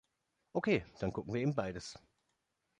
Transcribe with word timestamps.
Okay, 0.55 0.83
dann 0.99 1.13
gucken 1.13 1.31
wir 1.31 1.41
eben 1.41 1.53
beides. 1.53 1.93